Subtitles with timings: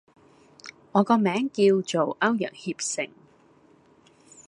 [0.93, 3.07] 我個名叫做歐陽協成